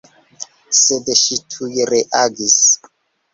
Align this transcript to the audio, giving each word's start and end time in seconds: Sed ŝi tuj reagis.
Sed 0.77 1.11
ŝi 1.23 1.37
tuj 1.57 1.69
reagis. 1.93 2.57